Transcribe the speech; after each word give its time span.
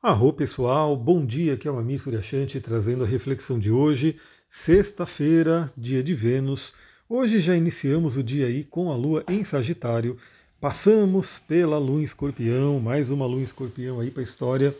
Arro 0.00 0.32
pessoal, 0.32 0.96
bom 0.96 1.26
dia, 1.26 1.54
aqui 1.54 1.66
é 1.66 1.70
o 1.72 1.76
Amir 1.76 2.00
Suryashanti 2.00 2.60
trazendo 2.60 3.02
a 3.02 3.06
reflexão 3.06 3.58
de 3.58 3.72
hoje, 3.72 4.16
sexta-feira, 4.48 5.72
dia 5.76 6.04
de 6.04 6.14
Vênus. 6.14 6.72
Hoje 7.08 7.40
já 7.40 7.56
iniciamos 7.56 8.16
o 8.16 8.22
dia 8.22 8.46
aí 8.46 8.62
com 8.62 8.92
a 8.92 8.94
Lua 8.94 9.24
em 9.26 9.42
Sagitário, 9.42 10.16
passamos 10.60 11.40
pela 11.40 11.78
Lua 11.78 12.00
em 12.00 12.04
Escorpião, 12.04 12.78
mais 12.78 13.10
uma 13.10 13.26
Lua 13.26 13.40
em 13.40 13.42
Escorpião 13.42 13.98
aí 13.98 14.08
para 14.08 14.22
a 14.22 14.24
história. 14.24 14.72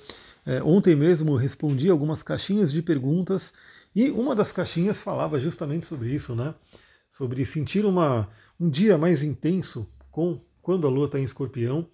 É, 0.46 0.62
ontem 0.62 0.94
mesmo 0.94 1.34
respondi 1.34 1.90
algumas 1.90 2.22
caixinhas 2.22 2.70
de 2.70 2.80
perguntas 2.80 3.52
e 3.96 4.12
uma 4.12 4.36
das 4.36 4.52
caixinhas 4.52 5.00
falava 5.00 5.40
justamente 5.40 5.84
sobre 5.84 6.14
isso, 6.14 6.32
né? 6.36 6.54
Sobre 7.10 7.44
sentir 7.44 7.84
uma, 7.84 8.28
um 8.58 8.70
dia 8.70 8.96
mais 8.96 9.24
intenso 9.24 9.84
com 10.12 10.40
quando 10.62 10.86
a 10.86 10.90
Lua 10.90 11.06
está 11.06 11.18
em 11.18 11.24
Escorpião. 11.24 11.88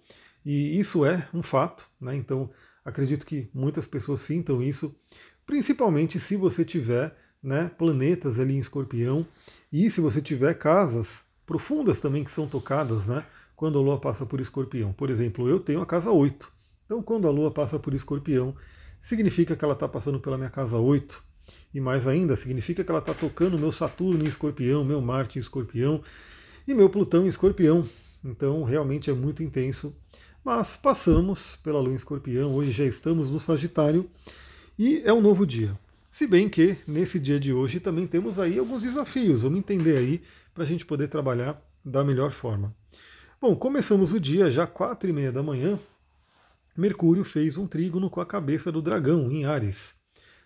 E 0.45 0.79
isso 0.79 1.03
é 1.03 1.27
um 1.33 1.41
fato, 1.41 1.89
né? 1.99 2.15
Então 2.15 2.51
Acredito 2.85 3.25
que 3.25 3.49
muitas 3.51 3.87
pessoas 3.87 4.21
sintam 4.21 4.61
isso, 4.61 4.95
principalmente 5.43 6.19
se 6.19 6.35
você 6.35 6.63
tiver 6.63 7.17
né, 7.41 7.71
planetas 7.77 8.39
ali 8.39 8.55
em 8.55 8.59
escorpião 8.59 9.25
e 9.73 9.89
se 9.89 9.99
você 9.99 10.21
tiver 10.21 10.53
casas 10.53 11.25
profundas 11.47 11.99
também 11.99 12.23
que 12.23 12.31
são 12.31 12.47
tocadas 12.47 13.07
né, 13.07 13.25
quando 13.55 13.79
a 13.79 13.81
Lua 13.81 13.99
passa 13.99 14.25
por 14.25 14.39
escorpião. 14.39 14.93
Por 14.93 15.09
exemplo, 15.09 15.49
eu 15.49 15.59
tenho 15.59 15.81
a 15.81 15.85
casa 15.85 16.11
8. 16.11 16.51
Então, 16.85 17.01
quando 17.01 17.27
a 17.27 17.31
Lua 17.31 17.49
passa 17.49 17.79
por 17.79 17.93
escorpião, 17.93 18.55
significa 19.01 19.55
que 19.55 19.65
ela 19.65 19.73
está 19.73 19.87
passando 19.87 20.19
pela 20.19 20.37
minha 20.37 20.49
casa 20.49 20.77
8. 20.77 21.23
E 21.73 21.81
mais 21.81 22.07
ainda, 22.07 22.35
significa 22.35 22.83
que 22.83 22.91
ela 22.91 22.99
está 22.99 23.13
tocando 23.13 23.57
meu 23.57 23.71
Saturno 23.71 24.23
em 24.23 24.27
escorpião, 24.27 24.83
meu 24.83 25.01
Marte 25.01 25.39
em 25.39 25.41
escorpião 25.41 26.03
e 26.67 26.73
meu 26.73 26.89
Plutão 26.89 27.25
em 27.25 27.29
escorpião. 27.29 27.87
Então, 28.23 28.63
realmente 28.63 29.09
é 29.09 29.13
muito 29.13 29.43
intenso 29.43 29.95
mas 30.45 30.77
passamos 30.77 31.55
pela 31.63 31.79
lua 31.79 31.91
em 31.91 31.95
escorpião, 31.95 32.53
hoje 32.53 32.69
já 32.69 32.85
estamos 32.85 33.31
no 33.31 33.39
Sagitário 33.39 34.07
e 34.77 35.01
é 35.03 35.11
um 35.11 35.19
novo 35.19 35.43
dia. 35.43 35.75
Se 36.11 36.27
bem 36.27 36.47
que 36.47 36.77
nesse 36.85 37.19
dia 37.19 37.39
de 37.39 37.51
hoje 37.51 37.79
também 37.79 38.05
temos 38.05 38.39
aí 38.39 38.59
alguns 38.59 38.83
desafios, 38.83 39.41
vamos 39.41 39.57
entender 39.57 39.97
aí 39.97 40.21
para 40.53 40.63
a 40.63 40.67
gente 40.67 40.85
poder 40.85 41.07
trabalhar 41.07 41.59
da 41.83 42.03
melhor 42.03 42.31
forma. 42.31 42.75
Bom, 43.41 43.55
começamos 43.55 44.13
o 44.13 44.19
dia 44.19 44.51
já 44.51 44.67
quatro 44.67 45.09
e 45.09 45.13
meia 45.13 45.31
da 45.31 45.41
manhã. 45.41 45.79
Mercúrio 46.77 47.23
fez 47.23 47.57
um 47.57 47.65
trígono 47.65 48.07
com 48.07 48.21
a 48.21 48.25
cabeça 48.25 48.71
do 48.71 48.83
dragão 48.83 49.31
em 49.31 49.45
Ares. 49.45 49.95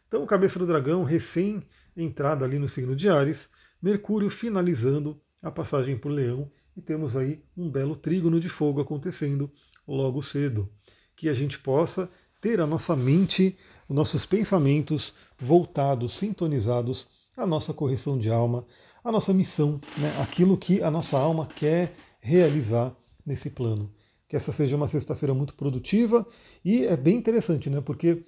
Então, 0.07 0.25
cabeça 0.25 0.57
do 0.57 0.65
dragão 0.65 1.03
recém 1.03 1.61
entrada 1.95 2.45
ali 2.45 2.57
no 2.57 2.69
signo 2.69 2.95
de 2.95 3.09
Ares, 3.09 3.49
Mercúrio 3.81 4.29
finalizando 4.29 5.19
a 5.41 5.51
passagem 5.51 5.97
por 5.97 6.09
Leão 6.09 6.49
e 6.75 6.81
temos 6.81 7.17
aí 7.17 7.43
um 7.57 7.69
belo 7.69 7.97
trígono 7.97 8.39
de 8.39 8.47
fogo 8.47 8.79
acontecendo 8.79 9.51
logo 9.95 10.21
cedo. 10.21 10.69
Que 11.15 11.29
a 11.29 11.33
gente 11.33 11.59
possa 11.59 12.09
ter 12.41 12.61
a 12.61 12.67
nossa 12.67 12.95
mente, 12.95 13.57
os 13.87 13.95
nossos 13.95 14.25
pensamentos 14.25 15.13
voltados, 15.37 16.17
sintonizados 16.17 17.07
à 17.35 17.45
nossa 17.45 17.73
correção 17.73 18.17
de 18.17 18.29
alma, 18.29 18.65
à 19.03 19.11
nossa 19.11 19.33
missão, 19.33 19.79
né? 19.97 20.17
aquilo 20.21 20.57
que 20.57 20.81
a 20.81 20.91
nossa 20.91 21.17
alma 21.17 21.45
quer 21.45 21.93
realizar 22.19 22.95
nesse 23.25 23.49
plano. 23.49 23.91
Que 24.27 24.35
essa 24.35 24.51
seja 24.51 24.75
uma 24.75 24.87
sexta-feira 24.87 25.33
muito 25.33 25.55
produtiva 25.55 26.25
e 26.63 26.85
é 26.85 26.95
bem 26.95 27.17
interessante, 27.17 27.69
né? 27.69 27.81
Porque 27.81 28.23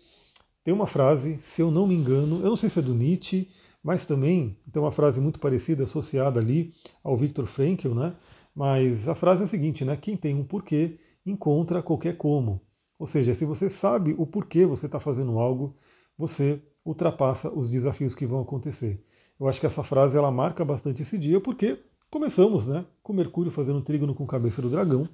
tem 0.63 0.73
uma 0.73 0.87
frase, 0.87 1.39
se 1.39 1.61
eu 1.61 1.69
não 1.69 1.85
me 1.85 1.93
engano, 1.93 2.37
eu 2.37 2.49
não 2.49 2.55
sei 2.55 2.69
se 2.69 2.79
é 2.79 2.81
do 2.81 2.93
Nietzsche, 2.93 3.47
mas 3.83 4.05
também 4.05 4.57
tem 4.71 4.81
uma 4.81 4.91
frase 4.91 5.19
muito 5.19 5.39
parecida 5.39 5.83
associada 5.83 6.39
ali 6.39 6.73
ao 7.03 7.17
Viktor 7.17 7.45
Frankl, 7.45 7.93
né? 7.93 8.15
Mas 8.55 9.07
a 9.07 9.15
frase 9.15 9.41
é 9.41 9.43
a 9.45 9.47
seguinte, 9.47 9.85
né? 9.85 9.95
Quem 9.95 10.17
tem 10.17 10.35
um 10.35 10.43
porquê 10.43 10.97
encontra 11.25 11.81
qualquer 11.81 12.17
como. 12.17 12.61
Ou 12.97 13.07
seja, 13.07 13.33
se 13.33 13.45
você 13.45 13.69
sabe 13.69 14.13
o 14.17 14.25
porquê 14.25 14.65
você 14.65 14.85
está 14.85 14.99
fazendo 14.99 15.39
algo, 15.39 15.75
você 16.17 16.61
ultrapassa 16.85 17.51
os 17.51 17.69
desafios 17.69 18.13
que 18.13 18.25
vão 18.25 18.41
acontecer. 18.41 19.03
Eu 19.39 19.47
acho 19.47 19.59
que 19.59 19.65
essa 19.65 19.83
frase 19.83 20.17
ela 20.17 20.31
marca 20.31 20.63
bastante 20.63 21.01
esse 21.01 21.17
dia, 21.17 21.39
porque 21.39 21.79
começamos 22.11 22.67
né, 22.67 22.85
com 23.01 23.13
Mercúrio 23.13 23.51
fazendo 23.51 23.79
um 23.79 23.83
trígono 23.83 24.13
com 24.13 24.27
cabeça 24.27 24.61
do 24.61 24.69
dragão. 24.69 25.09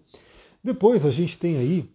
Depois 0.63 1.05
a 1.05 1.11
gente 1.11 1.37
tem 1.37 1.57
aí 1.57 1.89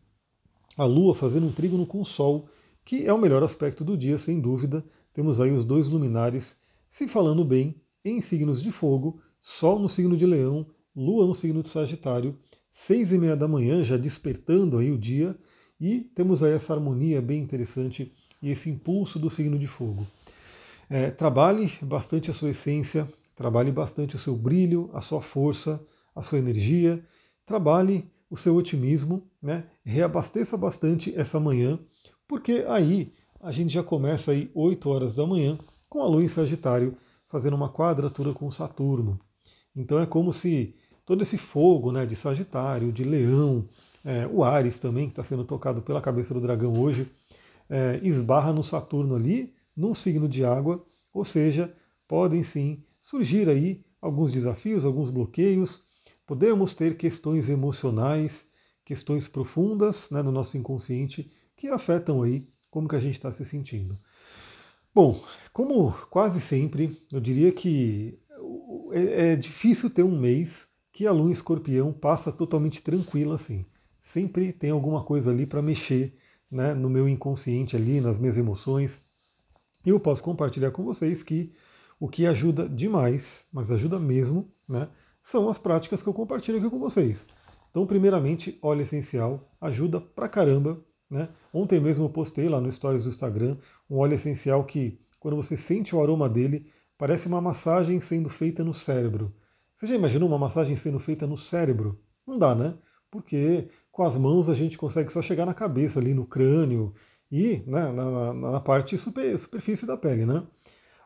a 0.76 0.84
Lua 0.84 1.14
fazendo 1.14 1.46
um 1.46 1.52
trígono 1.52 1.86
com 1.86 2.00
o 2.00 2.06
Sol, 2.06 2.48
que 2.84 3.06
é 3.06 3.12
o 3.12 3.18
melhor 3.18 3.42
aspecto 3.42 3.84
do 3.84 3.96
dia, 3.96 4.16
sem 4.16 4.40
dúvida. 4.40 4.84
Temos 5.12 5.40
aí 5.40 5.50
os 5.50 5.64
dois 5.64 5.88
luminares 5.88 6.56
se 6.88 7.06
falando 7.06 7.44
bem 7.44 7.80
em 8.04 8.20
signos 8.20 8.62
de 8.62 8.72
fogo, 8.72 9.20
Sol 9.40 9.78
no 9.78 9.88
signo 9.88 10.16
de 10.16 10.24
Leão, 10.24 10.66
Lua 10.94 11.26
no 11.26 11.34
signo 11.34 11.62
de 11.62 11.68
Sagitário 11.68 12.38
seis 12.72 13.12
e 13.12 13.18
meia 13.18 13.36
da 13.36 13.46
manhã, 13.46 13.84
já 13.84 13.96
despertando 13.96 14.78
aí 14.78 14.90
o 14.90 14.98
dia, 14.98 15.36
e 15.80 16.00
temos 16.14 16.42
aí 16.42 16.52
essa 16.52 16.72
harmonia 16.72 17.20
bem 17.20 17.42
interessante 17.42 18.12
e 18.40 18.50
esse 18.50 18.70
impulso 18.70 19.18
do 19.18 19.30
signo 19.30 19.58
de 19.58 19.66
fogo. 19.66 20.06
É, 20.88 21.10
trabalhe 21.10 21.72
bastante 21.82 22.30
a 22.30 22.34
sua 22.34 22.50
essência, 22.50 23.08
trabalhe 23.34 23.70
bastante 23.70 24.16
o 24.16 24.18
seu 24.18 24.36
brilho, 24.36 24.90
a 24.92 25.00
sua 25.00 25.22
força, 25.22 25.80
a 26.14 26.22
sua 26.22 26.38
energia, 26.38 27.02
trabalhe 27.46 28.10
o 28.28 28.36
seu 28.36 28.54
otimismo, 28.54 29.30
né? 29.42 29.64
reabasteça 29.84 30.56
bastante 30.56 31.14
essa 31.14 31.38
manhã, 31.38 31.78
porque 32.26 32.64
aí 32.68 33.12
a 33.40 33.50
gente 33.50 33.72
já 33.72 33.82
começa 33.82 34.30
aí 34.30 34.50
8 34.54 34.88
horas 34.88 35.14
da 35.14 35.26
manhã 35.26 35.58
com 35.88 36.00
a 36.00 36.06
lua 36.06 36.22
em 36.22 36.28
Sagitário 36.28 36.96
fazendo 37.28 37.54
uma 37.54 37.72
quadratura 37.72 38.32
com 38.32 38.50
Saturno. 38.50 39.18
Então 39.74 39.98
é 39.98 40.06
como 40.06 40.32
se 40.32 40.74
todo 41.04 41.22
esse 41.22 41.36
fogo 41.36 41.92
né, 41.92 42.06
de 42.06 42.16
Sagitário, 42.16 42.92
de 42.92 43.04
Leão, 43.04 43.68
é, 44.04 44.26
o 44.26 44.42
Ares 44.42 44.78
também, 44.78 45.06
que 45.06 45.12
está 45.12 45.22
sendo 45.22 45.44
tocado 45.44 45.82
pela 45.82 46.00
cabeça 46.00 46.34
do 46.34 46.40
dragão 46.40 46.78
hoje, 46.80 47.10
é, 47.68 48.00
esbarra 48.02 48.52
no 48.52 48.62
Saturno 48.62 49.14
ali, 49.14 49.54
num 49.76 49.94
signo 49.94 50.28
de 50.28 50.44
água, 50.44 50.84
ou 51.12 51.24
seja, 51.24 51.74
podem 52.06 52.42
sim 52.42 52.82
surgir 53.00 53.48
aí 53.48 53.84
alguns 54.00 54.32
desafios, 54.32 54.84
alguns 54.84 55.10
bloqueios, 55.10 55.84
podemos 56.26 56.74
ter 56.74 56.96
questões 56.96 57.48
emocionais, 57.48 58.46
questões 58.84 59.28
profundas 59.28 60.10
né, 60.10 60.22
no 60.22 60.32
nosso 60.32 60.56
inconsciente 60.56 61.30
que 61.56 61.68
afetam 61.68 62.22
aí 62.22 62.46
como 62.70 62.88
que 62.88 62.96
a 62.96 63.00
gente 63.00 63.14
está 63.14 63.30
se 63.30 63.44
sentindo. 63.44 63.98
Bom, 64.94 65.24
como 65.52 65.92
quase 66.10 66.40
sempre, 66.40 66.98
eu 67.10 67.20
diria 67.20 67.52
que 67.52 68.18
é, 68.92 69.32
é 69.32 69.36
difícil 69.36 69.88
ter 69.88 70.02
um 70.02 70.18
mês 70.18 70.66
que 70.92 71.06
a 71.06 71.12
lua 71.12 71.32
escorpião 71.32 71.92
passa 71.92 72.30
totalmente 72.30 72.82
tranquila 72.82 73.36
assim. 73.36 73.64
Sempre 74.00 74.52
tem 74.52 74.70
alguma 74.70 75.02
coisa 75.02 75.30
ali 75.30 75.46
para 75.46 75.62
mexer 75.62 76.14
né, 76.50 76.74
no 76.74 76.90
meu 76.90 77.08
inconsciente 77.08 77.74
ali, 77.74 78.00
nas 78.00 78.18
minhas 78.18 78.36
emoções. 78.36 79.00
Eu 79.84 79.98
posso 79.98 80.22
compartilhar 80.22 80.70
com 80.70 80.84
vocês 80.84 81.22
que 81.22 81.52
o 81.98 82.08
que 82.08 82.26
ajuda 82.26 82.68
demais, 82.68 83.46
mas 83.52 83.70
ajuda 83.70 83.98
mesmo, 83.98 84.52
né, 84.68 84.88
são 85.22 85.48
as 85.48 85.56
práticas 85.56 86.02
que 86.02 86.08
eu 86.08 86.12
compartilho 86.12 86.58
aqui 86.58 86.68
com 86.68 86.78
vocês. 86.78 87.26
Então, 87.70 87.86
primeiramente, 87.86 88.58
óleo 88.60 88.82
essencial 88.82 89.48
ajuda 89.60 90.00
pra 90.00 90.28
caramba. 90.28 90.78
Né? 91.08 91.28
Ontem 91.54 91.80
mesmo 91.80 92.04
eu 92.04 92.10
postei 92.10 92.48
lá 92.48 92.60
no 92.60 92.70
Stories 92.70 93.04
do 93.04 93.08
Instagram 93.08 93.56
um 93.88 93.98
óleo 93.98 94.14
essencial 94.14 94.64
que, 94.64 95.00
quando 95.18 95.36
você 95.36 95.56
sente 95.56 95.94
o 95.96 96.02
aroma 96.02 96.28
dele, 96.28 96.66
parece 96.98 97.26
uma 97.26 97.40
massagem 97.40 97.98
sendo 98.00 98.28
feita 98.28 98.62
no 98.62 98.74
cérebro. 98.74 99.32
Você 99.82 99.88
já 99.88 99.94
imaginou 99.96 100.28
uma 100.28 100.38
massagem 100.38 100.76
sendo 100.76 101.00
feita 101.00 101.26
no 101.26 101.36
cérebro? 101.36 101.98
Não 102.24 102.38
dá, 102.38 102.54
né? 102.54 102.78
Porque 103.10 103.66
com 103.90 104.04
as 104.04 104.16
mãos 104.16 104.48
a 104.48 104.54
gente 104.54 104.78
consegue 104.78 105.12
só 105.12 105.20
chegar 105.20 105.44
na 105.44 105.52
cabeça, 105.52 105.98
ali 105.98 106.14
no 106.14 106.24
crânio 106.24 106.94
e 107.28 107.64
né, 107.66 107.90
na, 107.90 108.32
na, 108.32 108.60
parte 108.60 108.96
super, 108.96 109.36
superfície 109.36 109.84
da 109.84 109.96
pele, 109.96 110.24
né? 110.24 110.46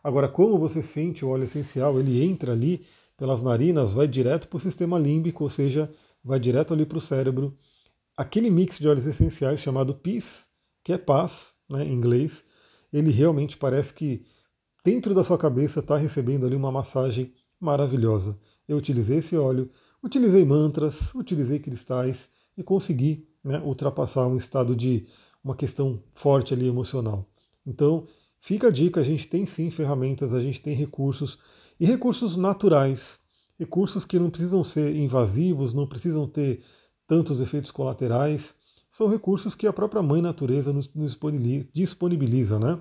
Agora, 0.05 0.29
como 0.29 0.59
você 0.59 0.83
sente 0.83 1.25
o 1.25 1.29
óleo 1.29 1.45
essencial, 1.45 1.99
ele 1.99 2.23
entra 2.23 2.53
ali 2.53 2.85
pelas 3.17 3.43
narinas, 3.43 3.95
vai 3.95 4.07
direto 4.07 4.47
para 4.47 4.59
o 4.59 4.61
sistema 4.61 4.99
límbico, 4.99 5.45
ou 5.45 5.49
seja, 5.49 5.91
vai 6.23 6.39
direto 6.39 6.75
ali 6.75 6.85
para 6.85 6.99
o 6.99 7.01
cérebro. 7.01 7.57
Aquele 8.15 8.51
mix 8.51 8.79
de 8.79 8.87
óleos 8.87 9.07
essenciais 9.07 9.59
chamado 9.59 9.95
peace, 9.95 10.45
que 10.85 10.93
é 10.93 10.99
paz, 10.99 11.55
né, 11.67 11.83
em 11.83 11.95
inglês, 11.95 12.45
ele 12.93 13.11
realmente 13.11 13.57
parece 13.57 13.95
que 13.95 14.21
dentro 14.85 15.15
da 15.15 15.25
sua 15.25 15.39
cabeça 15.39 15.81
está 15.81 15.97
recebendo 15.97 16.45
ali 16.45 16.55
uma 16.55 16.71
massagem 16.71 17.33
maravilhosa 17.59 18.39
eu 18.69 18.77
utilizei 18.77 19.19
esse 19.19 19.37
óleo, 19.37 19.71
utilizei 20.03 20.45
mantras, 20.45 21.15
utilizei 21.15 21.59
cristais 21.59 22.29
e 22.57 22.63
consegui 22.63 23.27
né, 23.43 23.61
ultrapassar 23.61 24.27
um 24.27 24.37
estado 24.37 24.75
de 24.75 25.07
uma 25.43 25.55
questão 25.55 26.03
forte 26.15 26.53
ali 26.53 26.67
emocional. 26.67 27.29
Então, 27.65 28.07
fica 28.39 28.69
a 28.69 28.71
dica, 28.71 29.01
a 29.01 29.05
gente 29.05 29.29
tem 29.29 29.47
sim 29.47 29.71
ferramentas, 29.71 30.35
a 30.35 30.41
gente 30.41 30.61
tem 30.61 30.75
recursos 30.75 31.39
e 31.79 31.87
recursos 31.87 32.37
naturais, 32.37 33.21
recursos 33.59 34.05
que 34.05 34.19
não 34.19 34.31
precisam 34.31 34.65
ser 34.65 34.95
invasivos, 34.97 35.73
não 35.73 35.87
precisam 35.87 36.27
ter 36.27 36.63
tantos 37.07 37.41
efeitos 37.41 37.71
colaterais, 37.71 38.55
são 38.91 39.09
recursos 39.09 39.55
que 39.55 39.67
a 39.67 39.73
própria 39.73 40.03
mãe 40.03 40.23
natureza 40.23 40.73
nos, 40.73 40.89
disponibiliza, 41.73 42.59
né? 42.59 42.81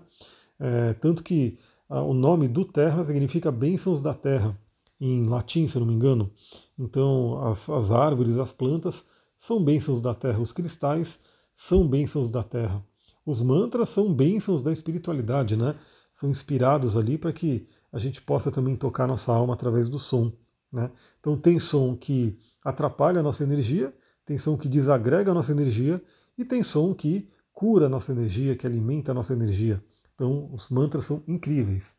É, 0.57 0.93
tanto 0.93 1.21
que 1.21 1.57
ah, 1.89 2.01
o 2.01 2.13
nome 2.13 2.47
do 2.47 2.63
terra 2.63 3.03
significa 3.03 3.51
bênçãos 3.51 4.01
da 4.01 4.13
terra 4.13 4.57
em 4.99 5.27
latim, 5.27 5.67
se 5.67 5.77
não 5.77 5.85
me 5.85 5.93
engano. 5.93 6.31
Então, 6.77 7.39
as, 7.41 7.69
as 7.69 7.91
árvores, 7.91 8.37
as 8.37 8.51
plantas 8.51 9.03
são 9.37 9.63
bênçãos 9.63 10.01
da 10.01 10.13
terra, 10.13 10.39
os 10.39 10.51
cristais 10.51 11.19
são 11.53 11.87
bênçãos 11.87 12.31
da 12.31 12.43
terra. 12.43 12.83
Os 13.25 13.41
mantras 13.41 13.89
são 13.89 14.13
bênçãos 14.13 14.61
da 14.61 14.71
espiritualidade, 14.71 15.55
né? 15.55 15.75
São 16.13 16.29
inspirados 16.29 16.95
ali 16.95 17.17
para 17.17 17.33
que 17.33 17.67
a 17.91 17.97
gente 17.97 18.21
possa 18.21 18.51
também 18.51 18.75
tocar 18.75 19.07
nossa 19.07 19.31
alma 19.33 19.53
através 19.53 19.87
do 19.87 19.97
som. 19.97 20.31
Né? 20.71 20.91
Então 21.19 21.37
tem 21.37 21.57
som 21.59 21.95
que 21.95 22.37
atrapalha 22.63 23.21
a 23.21 23.23
nossa 23.23 23.43
energia, 23.43 23.93
tem 24.25 24.37
som 24.37 24.57
que 24.57 24.67
desagrega 24.67 25.31
a 25.31 25.33
nossa 25.33 25.51
energia 25.51 26.01
e 26.37 26.43
tem 26.43 26.61
som 26.61 26.93
que 26.93 27.29
cura 27.53 27.85
a 27.85 27.89
nossa 27.89 28.11
energia, 28.11 28.55
que 28.55 28.67
alimenta 28.67 29.11
a 29.11 29.13
nossa 29.15 29.31
energia. 29.31 29.81
Então 30.13 30.53
os 30.53 30.69
mantras 30.69 31.05
são 31.05 31.23
incríveis. 31.25 31.94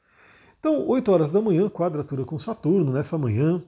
Então, 0.58 0.87
8 0.87 1.11
horas 1.12 1.32
da 1.32 1.41
manhã, 1.41 1.69
quadratura 1.69 2.25
com 2.25 2.38
Saturno, 2.38 2.93
nessa 2.93 3.17
manhã, 3.17 3.62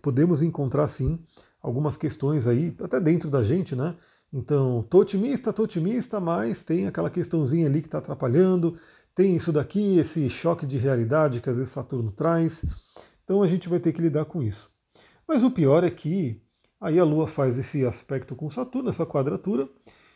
podemos 0.00 0.42
encontrar 0.42 0.88
sim 0.88 1.18
algumas 1.60 1.96
questões 1.96 2.46
aí, 2.46 2.74
até 2.82 3.00
dentro 3.00 3.30
da 3.30 3.42
gente, 3.42 3.74
né? 3.74 3.96
Então, 4.32 4.82
tô 4.88 5.00
otimista, 5.00 5.52
tô 5.52 5.64
otimista, 5.64 6.18
mas 6.18 6.64
tem 6.64 6.86
aquela 6.86 7.10
questãozinha 7.10 7.66
ali 7.66 7.80
que 7.80 7.88
está 7.88 7.98
atrapalhando, 7.98 8.76
tem 9.14 9.36
isso 9.36 9.52
daqui, 9.52 9.98
esse 9.98 10.30
choque 10.30 10.66
de 10.66 10.78
realidade 10.78 11.40
que 11.40 11.50
às 11.50 11.56
vezes 11.56 11.72
Saturno 11.72 12.10
traz. 12.10 12.64
Então 13.24 13.42
a 13.42 13.46
gente 13.46 13.68
vai 13.68 13.78
ter 13.78 13.92
que 13.92 14.00
lidar 14.00 14.24
com 14.24 14.42
isso. 14.42 14.70
Mas 15.28 15.44
o 15.44 15.50
pior 15.50 15.84
é 15.84 15.90
que 15.90 16.40
aí 16.80 16.98
a 16.98 17.04
Lua 17.04 17.28
faz 17.28 17.58
esse 17.58 17.84
aspecto 17.84 18.34
com 18.34 18.50
Saturno, 18.50 18.88
essa 18.88 19.04
quadratura, 19.04 19.68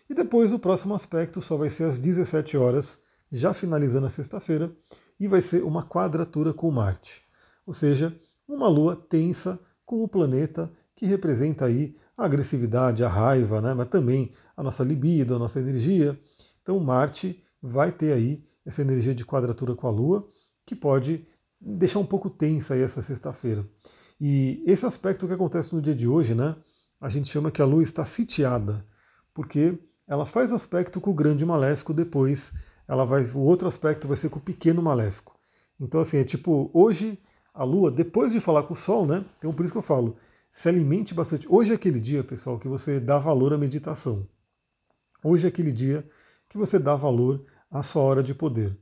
e 0.08 0.14
depois 0.14 0.52
o 0.52 0.58
próximo 0.58 0.94
aspecto 0.94 1.42
só 1.42 1.56
vai 1.56 1.68
ser 1.68 1.84
às 1.84 1.98
17 1.98 2.56
horas, 2.56 2.98
já 3.30 3.52
finalizando 3.52 4.06
a 4.06 4.10
sexta-feira, 4.10 4.74
e 5.18 5.26
vai 5.26 5.40
ser 5.40 5.62
uma 5.64 5.82
quadratura 5.82 6.52
com 6.52 6.70
Marte. 6.70 7.22
Ou 7.66 7.72
seja, 7.72 8.18
uma 8.46 8.68
Lua 8.68 8.96
tensa 8.96 9.58
com 9.84 10.02
o 10.02 10.08
planeta 10.08 10.70
que 10.94 11.06
representa 11.06 11.66
aí 11.66 11.96
a 12.16 12.24
agressividade, 12.24 13.04
a 13.04 13.08
raiva, 13.08 13.60
né? 13.60 13.74
mas 13.74 13.88
também 13.88 14.32
a 14.56 14.62
nossa 14.62 14.82
libido, 14.82 15.34
a 15.34 15.38
nossa 15.38 15.60
energia. 15.60 16.18
Então 16.62 16.78
Marte 16.80 17.42
vai 17.60 17.92
ter 17.92 18.12
aí 18.12 18.42
essa 18.64 18.82
energia 18.82 19.14
de 19.14 19.24
quadratura 19.24 19.74
com 19.74 19.86
a 19.86 19.90
Lua, 19.90 20.28
que 20.64 20.74
pode 20.74 21.26
deixar 21.60 21.98
um 21.98 22.06
pouco 22.06 22.30
tensa 22.30 22.74
aí 22.74 22.82
essa 22.82 23.02
sexta-feira. 23.02 23.66
E 24.20 24.62
esse 24.66 24.86
aspecto 24.86 25.26
que 25.26 25.32
acontece 25.32 25.74
no 25.74 25.82
dia 25.82 25.94
de 25.94 26.08
hoje, 26.08 26.34
né? 26.34 26.56
A 27.00 27.08
gente 27.08 27.30
chama 27.30 27.50
que 27.50 27.60
a 27.60 27.66
Lua 27.66 27.82
está 27.82 28.04
sitiada, 28.04 28.84
porque 29.34 29.78
ela 30.08 30.24
faz 30.24 30.52
aspecto 30.52 31.00
com 31.00 31.10
o 31.10 31.14
grande 31.14 31.44
maléfico, 31.44 31.92
depois 31.92 32.52
ela 32.88 33.04
vai, 33.04 33.24
o 33.24 33.40
outro 33.40 33.68
aspecto 33.68 34.06
vai 34.08 34.16
ser 34.16 34.28
com 34.28 34.38
o 34.38 34.42
pequeno 34.42 34.82
maléfico. 34.82 35.38
Então 35.80 36.00
assim, 36.00 36.18
é 36.18 36.24
tipo, 36.24 36.70
hoje 36.72 37.18
a 37.52 37.64
Lua, 37.64 37.90
depois 37.90 38.32
de 38.32 38.40
falar 38.40 38.64
com 38.64 38.74
o 38.74 38.76
Sol, 38.76 39.06
né? 39.06 39.24
Então 39.38 39.52
por 39.52 39.64
isso 39.64 39.72
que 39.72 39.78
eu 39.78 39.82
falo, 39.82 40.16
se 40.52 40.68
alimente 40.68 41.14
bastante. 41.14 41.46
Hoje 41.50 41.72
é 41.72 41.74
aquele 41.74 42.00
dia, 42.00 42.24
pessoal, 42.24 42.58
que 42.58 42.68
você 42.68 42.98
dá 42.98 43.18
valor 43.18 43.52
à 43.52 43.58
meditação. 43.58 44.26
Hoje 45.22 45.46
é 45.46 45.48
aquele 45.48 45.72
dia 45.72 46.08
que 46.48 46.56
você 46.56 46.78
dá 46.78 46.94
valor 46.94 47.44
a 47.70 47.82
sua 47.82 48.02
hora 48.02 48.22
de 48.22 48.34
poder. 48.34 48.76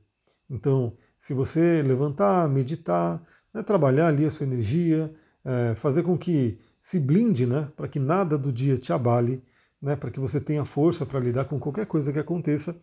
Então, 0.49 0.95
se 1.19 1.33
você 1.33 1.81
levantar, 1.81 2.47
meditar, 2.47 3.21
né, 3.53 3.63
trabalhar 3.63 4.07
ali 4.07 4.25
a 4.25 4.29
sua 4.29 4.45
energia, 4.45 5.13
é, 5.43 5.75
fazer 5.75 6.03
com 6.03 6.17
que 6.17 6.59
se 6.81 6.99
blinde, 6.99 7.45
né, 7.45 7.69
para 7.75 7.87
que 7.87 7.99
nada 7.99 8.37
do 8.37 8.53
dia 8.53 8.77
te 8.77 8.93
abale, 8.93 9.43
né, 9.81 9.95
para 9.95 10.11
que 10.11 10.19
você 10.19 10.39
tenha 10.39 10.63
força 10.63 11.05
para 11.05 11.19
lidar 11.19 11.45
com 11.45 11.59
qualquer 11.59 11.87
coisa 11.87 12.13
que 12.13 12.19
aconteça, 12.19 12.75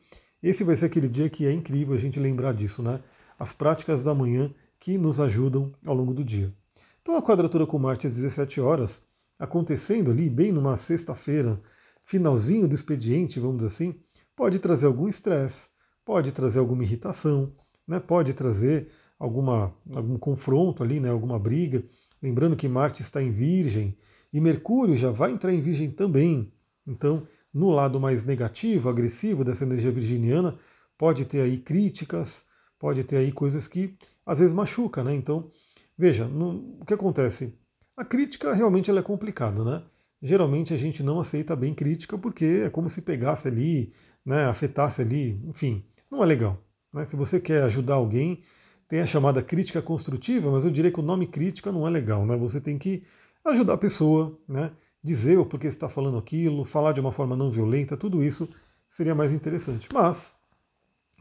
esse 0.43 0.65
vai 0.65 0.77
ser 0.77 0.87
aquele 0.87 1.09
dia 1.09 1.31
que 1.31 1.47
é 1.47 1.53
incrível 1.53 1.95
a 1.95 1.99
gente 1.99 2.19
lembrar 2.19 2.53
disso, 2.53 2.83
né? 2.83 3.01
As 3.39 3.53
práticas 3.53 4.03
da 4.03 4.15
manhã 4.15 4.53
que 4.81 4.99
nos 4.99 5.21
ajudam 5.21 5.73
ao 5.85 5.95
longo 5.95 6.13
do 6.13 6.25
dia. 6.25 6.53
Então 7.01 7.17
a 7.17 7.23
quadratura 7.23 7.67
com 7.67 7.79
Marte 7.79 8.07
às 8.07 8.15
17 8.15 8.61
horas, 8.61 9.03
acontecendo 9.39 10.11
ali 10.11 10.29
bem 10.29 10.51
numa 10.53 10.77
sexta-feira, 10.77 11.61
finalzinho 12.05 12.69
do 12.69 12.75
expediente, 12.75 13.41
vamos 13.41 13.63
assim, 13.65 13.95
pode 14.35 14.59
trazer 14.59 14.87
algum 14.87 15.09
estresse, 15.09 15.69
pode 16.05 16.33
trazer 16.33 16.59
alguma 16.59 16.83
irritação, 16.83 17.53
né? 17.87 18.01
pode 18.01 18.33
trazer 18.35 18.89
alguma, 19.19 19.75
algum 19.93 20.19
confronto 20.19 20.83
ali, 20.83 21.01
né? 21.01 21.11
alguma 21.11 21.39
briga. 21.39 21.85
Lembrando 22.21 22.57
que 22.57 22.69
Marte 22.69 23.03
está 23.03 23.23
em 23.23 23.31
Virgem 23.31 23.97
e 24.33 24.41
Mercúrio 24.41 24.97
já 24.97 25.11
vai 25.11 25.33
entrar 25.33 25.53
em 25.53 25.61
Virgem 25.61 25.91
também. 25.91 26.53
Então, 26.87 27.27
no 27.53 27.71
lado 27.71 28.01
mais 28.01 28.25
negativo, 28.25 28.89
agressivo 28.89 29.45
dessa 29.45 29.65
energia 29.65 29.91
virginiana, 29.91 30.59
pode 30.97 31.25
ter 31.25 31.41
aí 31.41 31.59
críticas, 31.59 32.45
pode 32.79 33.05
ter 33.05 33.17
aí 33.17 33.33
coisas 33.33 33.69
que 33.69 33.97
às 34.25 34.39
vezes 34.39 34.55
machuca, 34.55 35.03
né? 35.05 35.15
Então, 35.15 35.51
veja, 35.97 36.27
no, 36.27 36.79
o 36.81 36.85
que 36.85 36.95
acontece? 36.95 37.55
A 37.97 38.05
crítica 38.05 38.53
realmente 38.55 38.91
ela 38.91 39.01
é 39.01 39.03
complicada, 39.03 39.65
né? 39.65 39.83
Geralmente 40.23 40.73
a 40.73 40.77
gente 40.77 41.03
não 41.03 41.21
aceita 41.21 41.57
bem 41.57 41.75
crítica 41.75 42.17
porque 42.17 42.63
é 42.67 42.71
como 42.71 42.89
se 42.89 43.03
pegasse 43.03 43.49
ali, 43.49 43.93
né, 44.25 44.45
afetasse 44.45 45.03
ali, 45.03 45.41
enfim, 45.49 45.85
não 46.11 46.23
é 46.23 46.27
legal. 46.27 46.63
Né? 46.93 47.05
Se 47.05 47.17
você 47.17 47.41
quer 47.41 47.63
ajudar 47.65 47.95
alguém, 47.95 48.45
tem 48.89 49.01
a 49.01 49.07
chamada 49.07 49.43
crítica 49.43 49.83
construtiva, 49.83 50.51
mas 50.51 50.65
eu 50.65 50.71
diria 50.71 50.93
que 50.93 51.01
o 51.01 51.03
nome 51.03 51.27
crítica 51.27 51.73
não 51.73 51.87
é 51.87 51.91
legal. 51.91 52.25
Né? 52.25 52.37
Você 52.37 52.61
tem 52.61 52.79
que 52.79 53.05
ajudar 53.45 53.75
a 53.75 53.79
pessoa, 53.79 54.39
né? 54.47 54.71
Dizer 55.03 55.39
o 55.39 55.47
porquê 55.47 55.67
está 55.67 55.89
falando 55.89 56.19
aquilo, 56.19 56.65
falar 56.65 56.93
de 56.93 57.01
uma 57.01 57.13
forma 57.13 57.37
não 57.37 57.51
violenta, 57.51 57.97
tudo 57.97 58.23
isso 58.23 58.49
seria 58.89 59.15
mais 59.15 59.33
interessante. 59.33 59.89
Mas 59.93 60.35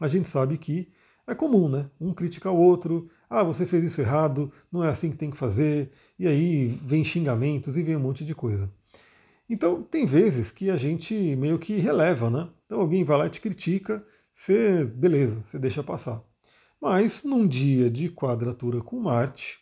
a 0.00 0.08
gente 0.08 0.28
sabe 0.28 0.58
que 0.58 0.92
é 1.26 1.34
comum, 1.34 1.68
né? 1.68 1.88
Um 2.00 2.12
criticar 2.12 2.52
o 2.52 2.58
outro, 2.58 3.10
ah, 3.28 3.42
você 3.42 3.64
fez 3.64 3.84
isso 3.84 4.00
errado, 4.00 4.52
não 4.70 4.84
é 4.84 4.88
assim 4.88 5.10
que 5.10 5.16
tem 5.16 5.30
que 5.30 5.36
fazer, 5.36 5.90
e 6.18 6.26
aí 6.26 6.68
vem 6.84 7.04
xingamentos 7.04 7.76
e 7.76 7.82
vem 7.82 7.96
um 7.96 8.00
monte 8.00 8.24
de 8.24 8.34
coisa. 8.34 8.70
Então, 9.48 9.82
tem 9.82 10.06
vezes 10.06 10.50
que 10.50 10.70
a 10.70 10.76
gente 10.76 11.14
meio 11.36 11.58
que 11.58 11.76
releva, 11.76 12.30
né? 12.30 12.48
Então 12.66 12.80
alguém 12.80 13.04
vai 13.04 13.18
lá 13.18 13.26
e 13.26 13.30
te 13.30 13.40
critica, 13.40 14.04
você, 14.34 14.84
beleza, 14.84 15.42
você 15.44 15.58
deixa 15.58 15.82
passar. 15.82 16.22
Mas 16.80 17.22
num 17.22 17.46
dia 17.46 17.90
de 17.90 18.08
quadratura 18.08 18.80
com 18.80 18.98
Marte, 18.98 19.60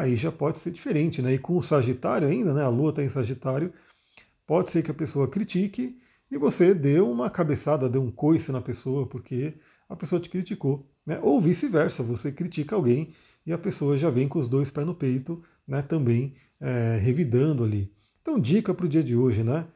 aí 0.00 0.16
já 0.16 0.32
pode 0.32 0.58
ser 0.58 0.70
diferente, 0.70 1.20
né? 1.22 1.34
E 1.34 1.38
com 1.38 1.56
o 1.56 1.62
Sagitário 1.62 2.26
ainda, 2.28 2.52
né? 2.52 2.62
A 2.62 2.68
Lua 2.68 2.90
está 2.90 3.02
em 3.02 3.08
Sagitário, 3.08 3.72
pode 4.46 4.70
ser 4.70 4.82
que 4.82 4.90
a 4.90 4.94
pessoa 4.94 5.28
critique 5.28 5.98
e 6.30 6.38
você 6.38 6.74
dê 6.74 7.00
uma 7.00 7.28
cabeçada, 7.28 7.88
dê 7.88 7.98
um 7.98 8.10
coice 8.10 8.50
na 8.50 8.60
pessoa, 8.60 9.06
porque 9.06 9.54
a 9.88 9.96
pessoa 9.96 10.20
te 10.20 10.30
criticou, 10.30 10.88
né? 11.04 11.18
Ou 11.22 11.40
vice-versa, 11.40 12.02
você 12.02 12.32
critica 12.32 12.76
alguém 12.76 13.12
e 13.44 13.52
a 13.52 13.58
pessoa 13.58 13.96
já 13.96 14.10
vem 14.10 14.28
com 14.28 14.38
os 14.38 14.48
dois 14.48 14.70
pés 14.70 14.86
no 14.86 14.94
peito, 14.94 15.42
né? 15.66 15.82
Também 15.82 16.34
é, 16.60 16.98
revidando 17.00 17.64
ali. 17.64 17.92
Então, 18.22 18.38
dica 18.38 18.72
para 18.72 18.86
o 18.86 18.88
dia 18.88 19.02
de 19.02 19.16
hoje, 19.16 19.42
né? 19.42 19.66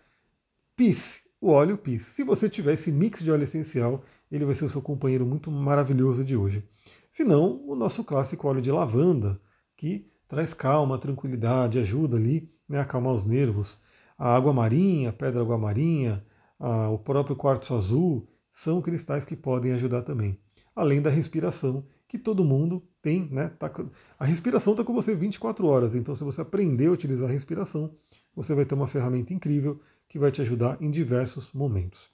Peace, 0.76 1.20
o 1.40 1.50
óleo 1.50 1.76
Peace. 1.76 2.10
Se 2.10 2.24
você 2.24 2.48
tiver 2.48 2.74
esse 2.74 2.90
mix 2.90 3.20
de 3.20 3.30
óleo 3.30 3.44
essencial, 3.44 4.04
ele 4.30 4.44
vai 4.44 4.54
ser 4.54 4.64
o 4.64 4.68
seu 4.68 4.82
companheiro 4.82 5.26
muito 5.26 5.50
maravilhoso 5.50 6.24
de 6.24 6.36
hoje. 6.36 6.64
Se 7.10 7.24
não, 7.24 7.64
o 7.66 7.74
nosso 7.76 8.02
clássico 8.02 8.48
óleo 8.48 8.60
de 8.60 8.72
lavanda, 8.72 9.40
que 9.76 10.10
traz 10.34 10.52
calma, 10.52 10.98
tranquilidade, 10.98 11.78
ajuda 11.78 12.16
ali 12.16 12.50
né, 12.68 12.78
a 12.78 12.82
acalmar 12.82 13.14
os 13.14 13.24
nervos. 13.24 13.78
A 14.18 14.34
água 14.34 14.52
marinha, 14.52 15.10
a 15.10 15.12
pedra 15.12 15.40
água 15.40 15.56
marinha, 15.56 16.24
a, 16.58 16.88
o 16.88 16.98
próprio 16.98 17.36
quartzo 17.36 17.74
azul, 17.74 18.28
são 18.52 18.82
cristais 18.82 19.24
que 19.24 19.36
podem 19.36 19.72
ajudar 19.72 20.02
também. 20.02 20.36
Além 20.74 21.00
da 21.00 21.08
respiração, 21.08 21.86
que 22.08 22.18
todo 22.18 22.44
mundo 22.44 22.82
tem, 23.00 23.28
né? 23.30 23.48
Tá, 23.58 23.70
a 24.18 24.24
respiração 24.24 24.72
está 24.72 24.84
com 24.84 24.92
você 24.92 25.14
24 25.14 25.66
horas, 25.66 25.94
então 25.94 26.16
se 26.16 26.24
você 26.24 26.40
aprender 26.40 26.86
a 26.86 26.92
utilizar 26.92 27.28
a 27.28 27.32
respiração, 27.32 27.94
você 28.34 28.54
vai 28.54 28.64
ter 28.64 28.74
uma 28.74 28.88
ferramenta 28.88 29.32
incrível 29.32 29.80
que 30.08 30.18
vai 30.18 30.32
te 30.32 30.40
ajudar 30.40 30.76
em 30.80 30.90
diversos 30.90 31.52
momentos. 31.52 32.10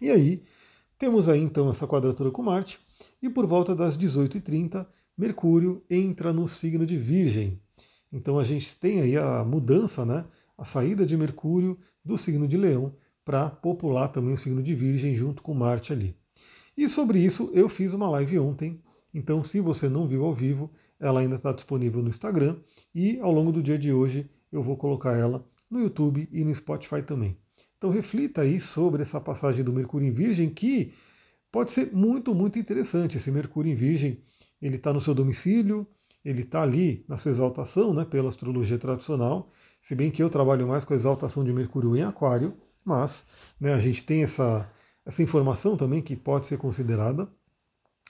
E 0.00 0.10
aí, 0.10 0.42
temos 0.98 1.28
aí 1.28 1.40
então 1.40 1.68
essa 1.70 1.86
quadratura 1.86 2.30
com 2.30 2.42
Marte, 2.42 2.78
e 3.22 3.28
por 3.28 3.46
volta 3.46 3.74
das 3.74 3.96
18h30, 3.96 4.86
Mercúrio 5.16 5.82
entra 5.88 6.32
no 6.32 6.46
signo 6.46 6.84
de 6.84 6.96
Virgem. 6.96 7.60
Então 8.12 8.38
a 8.38 8.44
gente 8.44 8.76
tem 8.78 9.00
aí 9.00 9.16
a 9.16 9.44
mudança, 9.44 10.04
né? 10.04 10.24
a 10.56 10.64
saída 10.64 11.04
de 11.04 11.16
Mercúrio 11.16 11.78
do 12.04 12.16
signo 12.16 12.48
de 12.48 12.56
Leão 12.56 12.94
para 13.24 13.50
popular 13.50 14.08
também 14.08 14.34
o 14.34 14.38
signo 14.38 14.62
de 14.62 14.74
Virgem 14.74 15.14
junto 15.14 15.42
com 15.42 15.52
Marte 15.54 15.92
ali. 15.92 16.14
E 16.76 16.88
sobre 16.88 17.18
isso 17.18 17.50
eu 17.52 17.68
fiz 17.68 17.92
uma 17.92 18.08
live 18.10 18.38
ontem, 18.38 18.80
então 19.12 19.42
se 19.42 19.60
você 19.60 19.88
não 19.88 20.06
viu 20.06 20.24
ao 20.24 20.34
vivo, 20.34 20.70
ela 21.00 21.20
ainda 21.20 21.36
está 21.36 21.52
disponível 21.52 22.02
no 22.02 22.08
Instagram 22.08 22.56
e 22.94 23.18
ao 23.20 23.32
longo 23.32 23.52
do 23.52 23.62
dia 23.62 23.78
de 23.78 23.92
hoje 23.92 24.30
eu 24.52 24.62
vou 24.62 24.76
colocar 24.76 25.16
ela 25.16 25.44
no 25.70 25.80
YouTube 25.80 26.28
e 26.30 26.44
no 26.44 26.54
Spotify 26.54 27.02
também. 27.02 27.36
Então 27.76 27.90
reflita 27.90 28.42
aí 28.42 28.60
sobre 28.60 29.02
essa 29.02 29.20
passagem 29.20 29.64
do 29.64 29.72
Mercúrio 29.72 30.08
em 30.08 30.12
Virgem, 30.12 30.48
que 30.48 30.92
pode 31.50 31.72
ser 31.72 31.92
muito, 31.92 32.34
muito 32.34 32.58
interessante. 32.58 33.16
Esse 33.16 33.30
Mercúrio 33.30 33.70
em 33.70 33.74
Virgem, 33.74 34.18
ele 34.60 34.76
está 34.76 34.92
no 34.92 35.00
seu 35.00 35.14
domicílio, 35.14 35.86
ele 36.24 36.42
está 36.42 36.62
ali 36.62 37.04
na 37.08 37.16
sua 37.16 37.30
exaltação, 37.30 37.94
né, 37.94 38.04
pela 38.04 38.28
astrologia 38.28 38.78
tradicional, 38.78 39.52
se 39.80 39.94
bem 39.94 40.10
que 40.10 40.22
eu 40.22 40.28
trabalho 40.28 40.66
mais 40.66 40.84
com 40.84 40.92
a 40.92 40.96
exaltação 40.96 41.44
de 41.44 41.52
Mercúrio 41.52 41.96
em 41.96 42.02
Aquário, 42.02 42.56
mas 42.84 43.24
né, 43.60 43.72
a 43.72 43.78
gente 43.78 44.02
tem 44.02 44.24
essa, 44.24 44.68
essa 45.04 45.22
informação 45.22 45.76
também 45.76 46.02
que 46.02 46.16
pode 46.16 46.46
ser 46.46 46.58
considerada. 46.58 47.28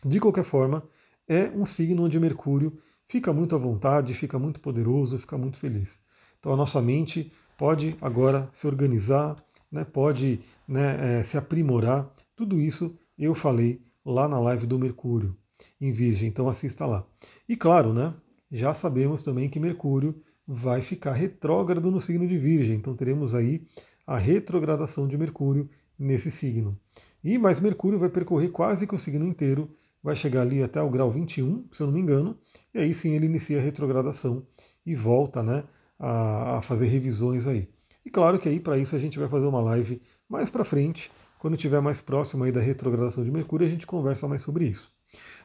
De 0.04 0.18
qualquer 0.18 0.44
forma, 0.44 0.82
é 1.28 1.50
um 1.50 1.66
signo 1.66 2.04
onde 2.04 2.18
Mercúrio 2.18 2.78
fica 3.06 3.32
muito 3.32 3.54
à 3.54 3.58
vontade, 3.58 4.14
fica 4.14 4.38
muito 4.38 4.60
poderoso, 4.60 5.18
fica 5.18 5.36
muito 5.36 5.58
feliz. 5.58 6.00
Então 6.38 6.52
a 6.52 6.56
nossa 6.56 6.80
mente 6.80 7.30
pode 7.58 7.96
agora 8.00 8.48
se 8.52 8.66
organizar, 8.66 9.36
né, 9.70 9.84
pode 9.84 10.40
né, 10.66 11.18
é, 11.18 11.22
se 11.22 11.36
aprimorar 11.36 12.10
Tudo 12.34 12.60
isso 12.60 12.96
eu 13.18 13.34
falei 13.34 13.82
lá 14.04 14.28
na 14.28 14.38
live 14.38 14.66
do 14.66 14.78
Mercúrio 14.78 15.36
em 15.80 15.92
Virgem, 15.92 16.28
então 16.28 16.48
assista 16.48 16.86
lá. 16.86 17.06
E 17.48 17.56
claro, 17.56 17.92
né? 17.92 18.14
Já 18.50 18.74
sabemos 18.74 19.22
também 19.22 19.48
que 19.48 19.58
Mercúrio 19.58 20.22
vai 20.46 20.80
ficar 20.80 21.12
retrógrado 21.12 21.90
no 21.90 22.00
signo 22.00 22.26
de 22.26 22.38
Virgem, 22.38 22.76
então 22.76 22.94
teremos 22.94 23.34
aí 23.34 23.66
a 24.06 24.16
retrogradação 24.16 25.08
de 25.08 25.18
Mercúrio 25.18 25.68
nesse 25.98 26.30
signo. 26.30 26.78
E 27.24 27.36
mais 27.38 27.58
Mercúrio 27.58 27.98
vai 27.98 28.08
percorrer 28.08 28.50
quase 28.50 28.86
que 28.86 28.94
o 28.94 28.98
signo 28.98 29.26
inteiro, 29.26 29.68
vai 30.02 30.14
chegar 30.14 30.42
ali 30.42 30.62
até 30.62 30.80
o 30.80 30.88
grau 30.88 31.10
21, 31.10 31.66
se 31.72 31.82
eu 31.82 31.88
não 31.88 31.94
me 31.94 32.00
engano, 32.00 32.38
e 32.72 32.78
aí 32.78 32.94
sim 32.94 33.14
ele 33.14 33.26
inicia 33.26 33.58
a 33.58 33.62
retrogradação 33.62 34.46
e 34.84 34.94
volta 34.94 35.42
né, 35.42 35.64
a, 35.98 36.58
a 36.58 36.62
fazer 36.62 36.86
revisões 36.86 37.46
aí. 37.48 37.68
E 38.04 38.10
claro 38.10 38.38
que 38.38 38.48
aí 38.48 38.60
para 38.60 38.78
isso 38.78 38.94
a 38.94 38.98
gente 39.00 39.18
vai 39.18 39.28
fazer 39.28 39.46
uma 39.46 39.60
live 39.60 40.00
mais 40.28 40.48
para 40.48 40.64
frente, 40.64 41.10
quando 41.40 41.54
estiver 41.54 41.80
mais 41.80 42.00
próximo 42.00 42.44
aí 42.44 42.52
da 42.52 42.60
retrogradação 42.60 43.24
de 43.24 43.30
Mercúrio, 43.32 43.66
a 43.66 43.70
gente 43.70 43.86
conversa 43.86 44.28
mais 44.28 44.42
sobre 44.42 44.66
isso. 44.66 44.95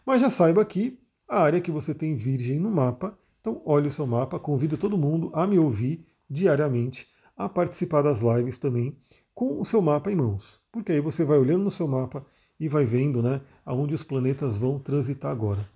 Mas 0.06 0.22
já 0.22 0.30
saiba 0.30 0.64
que 0.66 1.00
a 1.28 1.40
área 1.40 1.62
que 1.62 1.72
você 1.72 1.94
tem 1.94 2.16
virgem 2.16 2.60
no 2.60 2.70
mapa, 2.70 3.18
então 3.40 3.62
olhe 3.66 3.88
o 3.88 3.92
seu 3.92 4.06
mapa, 4.06 4.40
convido 4.40 4.78
todo 4.78 4.98
mundo 4.98 5.32
a 5.34 5.48
me 5.48 5.58
ouvir 5.58 6.06
diariamente, 6.30 7.08
a 7.36 7.48
participar 7.48 8.02
das 8.02 8.22
lives 8.22 8.58
também 8.58 8.96
com 9.34 9.60
o 9.60 9.66
seu 9.66 9.82
mapa 9.82 10.12
em 10.12 10.16
mãos. 10.16 10.60
Porque 10.72 10.92
aí 10.92 11.00
você 11.00 11.24
vai 11.24 11.38
olhando 11.38 11.64
no 11.64 11.72
seu 11.72 11.88
mapa 11.88 12.26
e 12.60 12.68
vai 12.68 12.86
vendo 12.86 13.22
né, 13.24 13.42
aonde 13.66 13.94
os 13.94 14.04
planetas 14.04 14.56
vão 14.56 14.78
transitar 14.78 15.32
agora. 15.32 15.68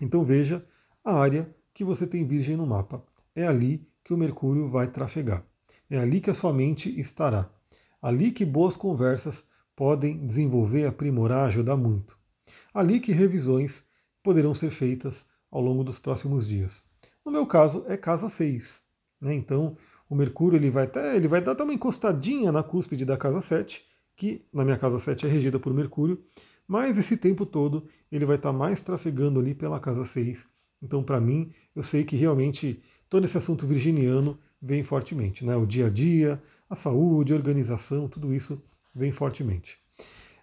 Então 0.00 0.24
veja 0.24 0.64
a 1.04 1.14
área 1.14 1.48
que 1.74 1.84
você 1.84 2.06
tem 2.06 2.24
virgem 2.26 2.56
no 2.56 2.66
mapa. 2.66 3.02
É 3.34 3.46
ali 3.46 3.86
que 4.04 4.14
o 4.14 4.16
Mercúrio 4.16 4.68
vai 4.68 4.86
trafegar. 4.86 5.44
É 5.90 5.98
ali 5.98 6.20
que 6.20 6.30
a 6.30 6.34
sua 6.34 6.52
mente 6.52 6.88
estará. 7.00 7.50
Ali 8.00 8.30
que 8.30 8.44
boas 8.44 8.76
conversas 8.76 9.44
podem 9.74 10.26
desenvolver, 10.26 10.86
aprimorar, 10.86 11.46
ajudar 11.46 11.76
muito. 11.76 12.16
Ali 12.76 13.00
que 13.00 13.10
revisões 13.10 13.82
poderão 14.22 14.54
ser 14.54 14.70
feitas 14.70 15.24
ao 15.50 15.62
longo 15.62 15.82
dos 15.82 15.98
próximos 15.98 16.46
dias. 16.46 16.82
No 17.24 17.32
meu 17.32 17.46
caso, 17.46 17.86
é 17.88 17.96
casa 17.96 18.28
6. 18.28 18.82
Né? 19.18 19.32
Então, 19.32 19.78
o 20.10 20.14
Mercúrio 20.14 20.58
ele 20.58 20.68
vai, 20.68 20.84
até, 20.84 21.16
ele 21.16 21.26
vai 21.26 21.40
dar 21.40 21.58
uma 21.62 21.72
encostadinha 21.72 22.52
na 22.52 22.62
cúspide 22.62 23.06
da 23.06 23.16
casa 23.16 23.40
7, 23.40 23.82
que 24.14 24.44
na 24.52 24.62
minha 24.62 24.76
casa 24.76 24.98
7 24.98 25.24
é 25.24 25.28
regida 25.30 25.58
por 25.58 25.72
Mercúrio, 25.72 26.22
mas 26.68 26.98
esse 26.98 27.16
tempo 27.16 27.46
todo 27.46 27.88
ele 28.12 28.26
vai 28.26 28.36
estar 28.36 28.52
mais 28.52 28.82
trafegando 28.82 29.40
ali 29.40 29.54
pela 29.54 29.80
casa 29.80 30.04
6. 30.04 30.46
Então, 30.82 31.02
para 31.02 31.18
mim, 31.18 31.54
eu 31.74 31.82
sei 31.82 32.04
que 32.04 32.14
realmente 32.14 32.82
todo 33.08 33.24
esse 33.24 33.38
assunto 33.38 33.66
virginiano 33.66 34.38
vem 34.60 34.84
fortemente, 34.84 35.46
né? 35.46 35.56
O 35.56 35.64
dia 35.64 35.86
a 35.86 35.88
dia, 35.88 36.42
a 36.68 36.74
saúde, 36.74 37.32
a 37.32 37.36
organização, 37.36 38.06
tudo 38.06 38.34
isso 38.34 38.62
vem 38.94 39.12
fortemente. 39.12 39.80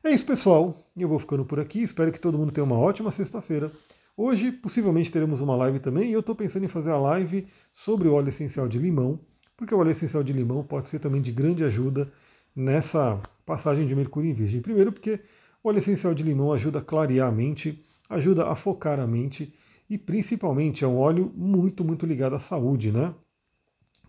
É 0.06 0.12
isso, 0.12 0.26
pessoal. 0.26 0.86
Eu 0.98 1.08
vou 1.08 1.18
ficando 1.18 1.46
por 1.46 1.62
aqui. 1.62 1.82
Espero 1.82 2.12
que 2.12 2.20
todo 2.20 2.38
mundo 2.38 2.52
tenha 2.52 2.66
uma 2.66 2.78
ótima 2.78 3.10
sexta-feira. 3.10 3.72
Hoje, 4.18 4.52
possivelmente, 4.52 5.10
teremos 5.10 5.40
uma 5.40 5.56
live 5.56 5.80
também. 5.80 6.10
E 6.10 6.14
eu 6.14 6.20
estou 6.20 6.36
pensando 6.36 6.66
em 6.66 6.68
fazer 6.68 6.92
a 6.92 6.98
live 6.98 7.48
sobre 7.72 8.10
o 8.10 8.14
óleo 8.14 8.28
essencial 8.28 8.68
de 8.68 8.78
limão, 8.78 9.18
porque 9.56 9.74
o 9.74 9.78
óleo 9.78 9.92
essencial 9.92 10.22
de 10.22 10.34
limão 10.34 10.62
pode 10.62 10.90
ser 10.90 11.00
também 11.00 11.22
de 11.22 11.32
grande 11.32 11.64
ajuda 11.64 12.12
nessa 12.54 13.18
passagem 13.46 13.88
de 13.88 13.96
Mercúrio 13.96 14.30
em 14.30 14.34
Virgem. 14.34 14.62
Primeiro, 14.62 14.92
porque 14.92 15.22
o 15.64 15.70
óleo 15.70 15.80
essencial 15.80 16.14
de 16.14 16.22
limão 16.22 16.52
ajuda 16.52 16.80
a 16.80 16.82
clarear 16.82 17.30
a 17.30 17.32
mente, 17.32 17.82
ajuda 18.10 18.50
a 18.50 18.58
focar 18.58 19.00
a 19.00 19.08
mente 19.08 19.56
e 19.90 19.98
principalmente 19.98 20.84
é 20.84 20.88
um 20.88 20.98
óleo 20.98 21.32
muito, 21.34 21.82
muito 21.82 22.06
ligado 22.06 22.36
à 22.36 22.40
saúde, 22.40 22.92
né? 22.92 23.14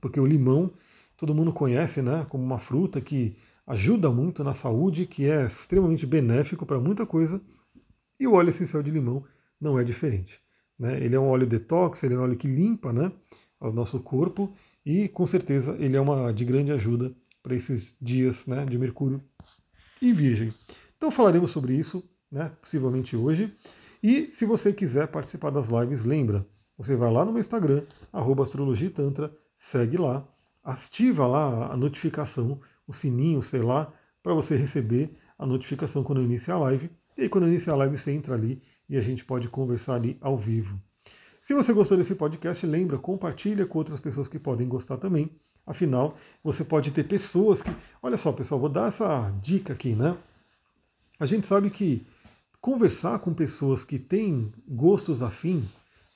Porque 0.01 0.19
o 0.19 0.27
limão, 0.27 0.73
todo 1.17 1.33
mundo 1.33 1.53
conhece, 1.53 2.03
né, 2.03 2.27
como 2.29 2.43
uma 2.43 2.59
fruta 2.59 3.01
que 3.01 3.37
ajuda 3.67 4.11
muito 4.11 4.45
na 4.45 4.53
saúde, 4.53 5.07
que 5.07 5.29
é 5.29 5.47
extremamente 5.47 6.07
benéfico 6.07 6.67
para 6.67 6.79
muita 6.79 7.07
coisa, 7.07 7.41
e 8.19 8.27
o 8.27 8.35
óleo 8.35 8.51
essencial 8.51 8.83
de 8.83 8.91
limão 8.91 9.25
não 9.61 9.79
é 9.79 9.85
diferente. 9.85 10.41
Né? 10.79 11.03
Ele 11.03 11.15
é 11.15 11.21
um 11.21 11.29
óleo 11.29 11.47
detox, 11.47 12.03
ele 12.03 12.15
é 12.15 12.19
um 12.19 12.23
óleo 12.23 12.37
que 12.37 12.49
limpa 12.49 12.93
né, 12.93 13.13
o 13.61 13.71
nosso 13.71 14.01
corpo 14.01 14.53
e 14.85 15.09
com 15.09 15.27
certeza 15.27 15.77
ele 15.79 15.97
é 15.97 16.01
uma 16.01 16.33
de 16.33 16.45
grande 16.45 16.73
ajuda 16.73 17.15
para 17.43 17.55
esses 17.55 17.95
dias 18.01 18.47
né, 18.47 18.65
de 18.65 18.79
Mercúrio 18.79 19.23
e 20.01 20.13
Virgem. 20.13 20.53
Então 20.97 21.11
falaremos 21.11 21.51
sobre 21.51 21.75
isso, 21.75 22.03
né, 22.31 22.51
possivelmente 22.61 23.17
hoje. 23.17 23.55
E 24.03 24.31
se 24.33 24.45
você 24.45 24.73
quiser 24.73 25.09
participar 25.09 25.51
das 25.51 25.69
lives, 25.69 26.05
lembra, 26.05 26.47
você 26.77 26.97
vai 26.97 27.11
lá 27.11 27.25
no 27.25 27.33
meu 27.33 27.41
Instagram, 27.41 27.83
astrologitantra, 28.43 29.35
segue 29.57 29.97
lá, 29.97 30.27
ativa 30.63 31.27
lá 31.27 31.73
a 31.73 31.77
notificação, 31.77 32.61
o 32.87 32.93
sininho, 32.93 33.43
sei 33.43 33.63
lá, 33.63 33.93
para 34.23 34.35
você 34.35 34.57
receber 34.57 35.17
a 35.39 35.47
notificação 35.47 36.03
quando 36.03 36.21
eu 36.21 36.25
iniciar 36.25 36.55
a 36.55 36.59
live. 36.59 36.91
E 37.17 37.23
aí 37.23 37.29
quando 37.29 37.45
eu 37.45 37.51
iniciar 37.51 37.75
a 37.75 37.77
live 37.77 37.99
você 37.99 38.13
entra 38.13 38.35
ali 38.35 38.61
e 38.89 38.97
a 38.97 39.01
gente 39.01 39.25
pode 39.25 39.49
conversar 39.49 39.95
ali 39.95 40.17
ao 40.21 40.37
vivo. 40.37 40.81
Se 41.41 41.55
você 41.55 41.73
gostou 41.73 41.99
desse 41.99 42.15
podcast, 42.15 42.67
lembra, 42.67 42.97
compartilha 42.97 43.67
com 43.67 43.79
outras 43.79 44.01
pessoas 44.01 44.29
que 44.29 44.39
podem 44.39 44.67
gostar 44.67 44.97
também. 44.97 45.31
Afinal, 45.67 46.17
você 46.43 46.65
pode 46.65 46.91
ter 46.91 47.05
pessoas 47.05 47.63
que. 47.63 47.71
Olha 48.03 48.17
só, 48.17 48.33
pessoal, 48.33 48.61
vou 48.61 48.69
dar 48.69 48.89
essa 48.89 49.31
dica 49.43 49.73
aqui, 49.73 49.95
né? 49.95 50.17
A 51.19 51.27
gente 51.27 51.47
sabe 51.47 51.71
que 51.71 52.07
conversar 52.61 53.19
com 53.19 53.35
pessoas 53.35 53.85
que 53.85 53.99
têm 53.99 54.53
gostos 54.67 55.21
afins, 55.21 55.65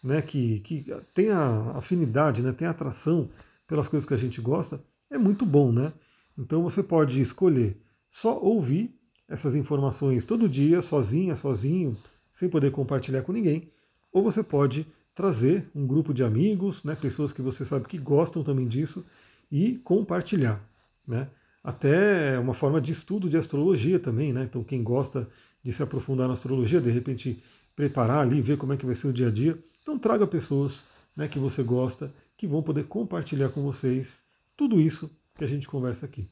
né, 0.02 0.22
que, 0.22 0.60
que 0.60 0.87
tem 1.14 1.30
a 1.30 1.72
afinidade, 1.76 2.42
né, 2.42 2.52
tem 2.52 2.66
atração 2.66 3.28
pelas 3.66 3.87
coisas 3.87 4.08
que 4.08 4.14
a 4.14 4.18
gente 4.18 4.40
gosta, 4.40 4.82
é 5.10 5.18
muito 5.18 5.44
bom, 5.44 5.70
né? 5.70 5.92
Então 6.38 6.62
você 6.62 6.83
pode 6.83 7.21
escolher 7.21 7.76
só 8.09 8.38
ouvir 8.38 8.95
essas 9.28 9.57
informações 9.57 10.25
todo 10.25 10.49
dia, 10.49 10.80
sozinha, 10.80 11.35
sozinho, 11.35 11.99
sem 12.33 12.49
poder 12.49 12.71
compartilhar 12.71 13.23
com 13.23 13.33
ninguém, 13.33 13.68
ou 14.12 14.23
você 14.23 14.42
pode 14.42 14.87
trazer 15.14 15.68
um 15.75 15.85
grupo 15.85 16.14
de 16.14 16.23
amigos, 16.23 16.85
né, 16.85 16.95
pessoas 16.95 17.33
que 17.33 17.42
você 17.42 17.64
sabe 17.64 17.88
que 17.88 17.99
gostam 17.99 18.45
também 18.45 18.68
disso, 18.68 19.04
e 19.50 19.76
compartilhar. 19.78 20.64
Né? 21.07 21.28
Até 21.62 22.38
uma 22.38 22.54
forma 22.54 22.80
de 22.80 22.92
estudo 22.92 23.28
de 23.28 23.37
astrologia 23.37 23.99
também, 23.99 24.33
né? 24.33 24.45
Então 24.45 24.62
quem 24.62 24.83
gosta 24.83 25.28
de 25.62 25.73
se 25.73 25.83
aprofundar 25.83 26.28
na 26.28 26.35
astrologia, 26.35 26.80
de 26.80 26.90
repente 26.90 27.42
preparar 27.75 28.21
ali, 28.21 28.40
ver 28.40 28.57
como 28.57 28.73
é 28.73 28.76
que 28.76 28.87
vai 28.87 28.95
ser 28.95 29.09
o 29.09 29.12
dia 29.12 29.28
a 29.28 29.30
dia. 29.30 29.59
Então 29.83 29.99
traga 29.99 30.26
pessoas 30.26 30.85
né, 31.16 31.26
que 31.26 31.38
você 31.38 31.62
gosta, 31.62 32.12
que 32.37 32.47
vão 32.47 32.62
poder 32.62 32.85
compartilhar 32.85 33.49
com 33.49 33.62
vocês 33.62 34.23
tudo 34.57 34.80
isso 34.80 35.11
que 35.38 35.45
a 35.45 35.49
gente 35.49 35.66
conversa 35.66 36.04
aqui. 36.04 36.28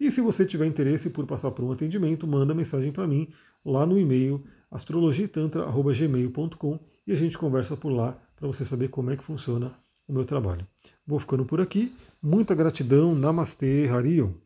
E 0.00 0.10
se 0.10 0.20
você 0.20 0.44
tiver 0.44 0.66
interesse 0.66 1.08
por 1.08 1.24
passar 1.26 1.52
por 1.52 1.64
um 1.64 1.70
atendimento, 1.70 2.26
manda 2.26 2.52
mensagem 2.54 2.90
para 2.90 3.06
mim 3.06 3.28
lá 3.64 3.86
no 3.86 3.96
e-mail 3.98 4.44
astrologitantra.gmail.com 4.70 6.80
e 7.06 7.12
a 7.12 7.14
gente 7.14 7.38
conversa 7.38 7.76
por 7.76 7.90
lá 7.90 8.18
para 8.34 8.48
você 8.48 8.64
saber 8.64 8.88
como 8.88 9.10
é 9.10 9.16
que 9.16 9.22
funciona 9.22 9.72
o 10.08 10.12
meu 10.12 10.24
trabalho. 10.24 10.66
Vou 11.06 11.18
ficando 11.18 11.44
por 11.44 11.60
aqui. 11.60 11.94
Muita 12.22 12.54
gratidão. 12.54 13.14
Namastê, 13.14 13.86
Harion. 13.88 14.45